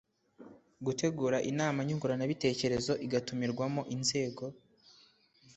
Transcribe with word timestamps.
gutegura 0.85 1.37
inama 1.51 1.79
nyunguranabitekerezo 1.87 2.93
igatumirwamo 3.05 3.81
inzego 3.95 4.43